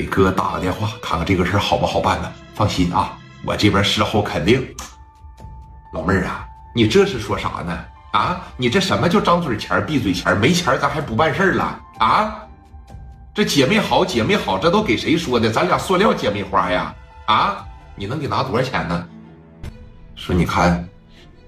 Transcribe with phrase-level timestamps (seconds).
[0.00, 2.32] 给哥打个电话，看看这个事好不好办呢？
[2.54, 4.66] 放心啊，我这边事后肯定。
[5.92, 7.78] 老妹儿啊，你这是说啥呢？
[8.12, 10.34] 啊，你这什么叫张嘴钱闭嘴钱？
[10.38, 12.38] 没钱咱还不办事了啊？
[13.34, 15.50] 这姐妹好，姐妹好，这都给谁说的？
[15.50, 16.94] 咱俩塑料姐妹花呀？
[17.26, 17.62] 啊，
[17.94, 19.06] 你能给拿多少钱呢？
[20.16, 20.88] 说你看，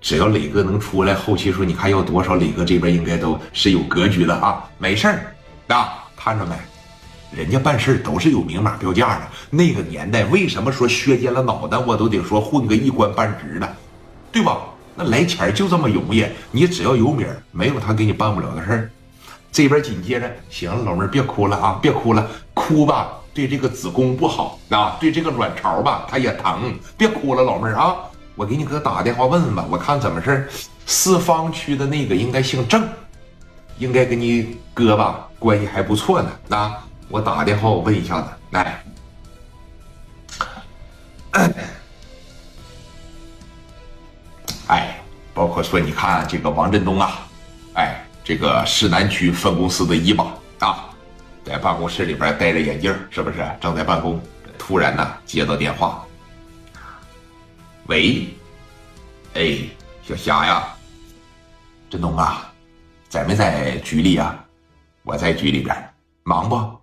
[0.00, 4.64] 只要磊哥能出来，后期说你看要多少，磊哥这边应该都是有格局的啊。
[4.76, 5.34] 没事儿，
[5.68, 6.56] 啊，看着没？
[7.32, 9.22] 人家办事都是有明码标价的。
[9.50, 13.76] 那个年代为什么说削尖了脑袋我都得说混个一官半职的，
[14.32, 14.58] 对吧？
[14.96, 18.90] 那来钱就这么容易，你只要有米儿，没有他给你办不了的事儿。
[19.52, 27.96] 这边紧接着，行，老妹儿别哭了啊，别哭了，哭吧对这个子宫不好啊，对这个卵巢吧它也疼，别哭了，老妹儿啊，
[28.34, 30.48] 我给你哥打个电话问问吧，我看怎么事儿。
[30.86, 32.86] 四方区的那个应该姓郑，
[33.78, 36.84] 应该跟你哥吧关系还不错呢啊。
[37.10, 38.84] 我打个电话，我问一下子，来，
[44.68, 45.00] 哎，
[45.34, 47.26] 包括说，你看这个王振东啊，
[47.74, 50.24] 哎，这个市南区分公司的一把
[50.60, 50.88] 啊，
[51.44, 54.22] 在办公室里边戴着眼镜，是不是正在办公？
[54.56, 56.06] 突然呢，接到电话，
[57.86, 58.28] 喂，
[59.34, 59.58] 哎，
[60.04, 60.68] 小霞呀，
[61.90, 62.48] 振东啊，
[63.08, 64.44] 在没在局里啊？
[65.02, 65.92] 我在局里边，
[66.22, 66.79] 忙不？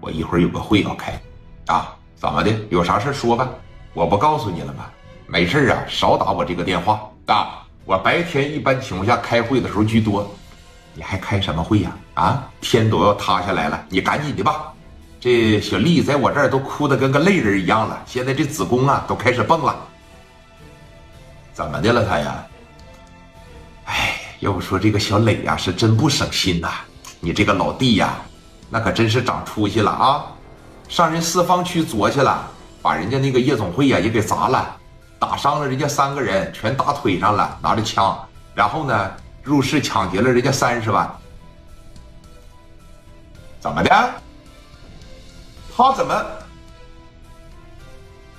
[0.00, 1.20] 我一会儿有个会要开，
[1.66, 2.50] 啊，怎么的？
[2.70, 3.48] 有啥事说吧。
[3.92, 4.86] 我不告诉你了吗？
[5.26, 7.66] 没事啊，少打我这个电话啊。
[7.84, 10.28] 我白天一般情况下开会的时候居多，
[10.94, 11.96] 你还开什么会呀？
[12.14, 14.72] 啊，天都要塌下来了，你赶紧的吧。
[15.18, 19.76] 这小丽在我这儿都哭得跟个泪人一样了，现在这子宫啊都开始蹦了。
[21.52, 22.46] 怎么的了她呀？
[23.84, 26.70] 哎，要不说这个小磊呀是真不省心呐，
[27.18, 28.16] 你这个老弟呀。
[28.70, 30.26] 那可真是长出息了啊！
[30.88, 32.48] 上人四方区作去了，
[32.80, 34.76] 把人家那个夜总会呀也给砸了，
[35.18, 38.16] 打伤了人家三个人，全打腿上了，拿着枪，
[38.54, 39.10] 然后呢
[39.42, 41.10] 入室抢劫了人家三十万。
[43.58, 44.10] 怎么的？
[45.76, 46.24] 他怎么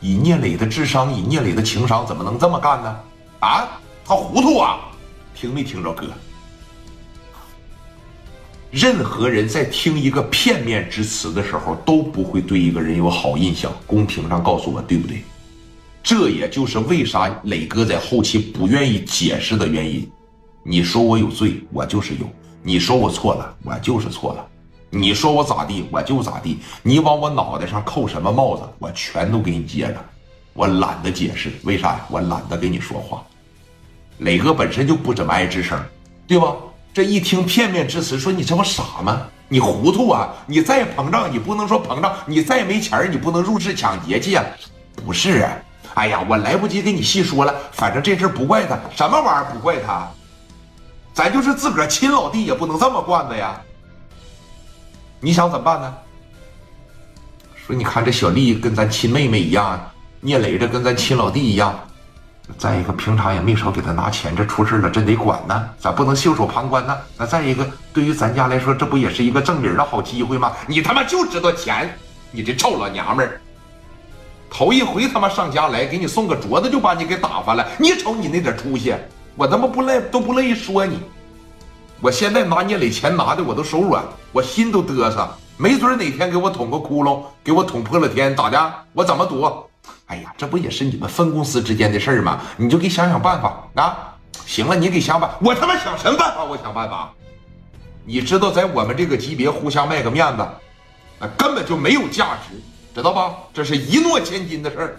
[0.00, 3.00] 以聂磊的智商，以聂磊的情商，怎么能这么干呢？
[3.40, 3.66] 啊，
[4.04, 4.78] 他糊涂啊！
[5.34, 6.06] 听没听着哥？
[8.70, 13.72] 任何人在听一个片面之词的时候，都不会对一个人有好印象。
[13.86, 15.22] 公屏上告诉我，对不对？
[16.02, 20.08] 这也就是为啥磊哥在后期不愿意解释的原因。
[20.62, 22.26] 你说我有罪，我就是有；
[22.62, 24.44] 你说我错了，我就是错了；
[24.90, 26.58] 你说我咋地，我就咋地。
[26.82, 30.04] 你往我脑袋上扣什么帽子，我全都给你接着。
[30.52, 32.06] 我懒得解释，为啥呀？
[32.10, 33.24] 我懒得跟你说话。
[34.18, 35.80] 磊哥本身就不怎么爱吱声，
[36.26, 36.54] 对吧？
[36.92, 39.22] 这一听片面之词，说你这不傻吗？
[39.48, 40.28] 你糊涂啊！
[40.46, 44.44] 你再膨胀，你不能说膨胀；你再没钱，你不能入室抢劫去啊！
[44.94, 45.52] 不是啊！
[45.94, 47.54] 哎呀，我来不及给你细说了。
[47.72, 50.06] 反正这事不怪他，什么玩意儿不怪他？
[51.14, 53.58] 咱就是自个儿亲老弟，也不能这么惯着呀。
[55.20, 55.94] 你想怎么办呢？
[57.54, 59.80] 说你看这小丽跟咱亲妹妹一样，
[60.20, 61.78] 聂磊这跟咱亲老弟一样。
[62.56, 66.96] 再一个，平常也没少给他拿钱，这出事了真得管呢，咱不能袖手旁观呢？
[67.16, 70.52] 那再一个，对于咱家来说，这不也是一个挣名的好机会吗？
[70.66, 71.96] 你他妈就知道钱，
[72.30, 73.40] 你这臭老娘们儿！
[74.50, 78.94] 头一回他妈上家来，给你送个镯子就把你给打发了，你瞅你那点出息，
[79.36, 80.98] 我他妈不乐都不乐意说你。
[82.00, 85.28] 我现在拿聂磊钱拿的我都手软，我心都嘚瑟，
[85.58, 88.74] 没准哪天给我捅个窟窿，给我捅破了天，咋的？
[88.94, 89.67] 我怎么躲？
[90.08, 92.40] 哎呀，这不也是你们分公司之间的事儿吗？
[92.56, 94.14] 你就给想想办法啊！
[94.46, 96.44] 行了，你给想办，我他妈想什么办法？
[96.44, 97.12] 我想办法。
[98.04, 100.46] 你知道，在我们这个级别，互相卖个面子，
[101.18, 102.58] 那根本就没有价值，
[102.94, 103.34] 知道吧？
[103.52, 104.96] 这是一诺千金的事儿。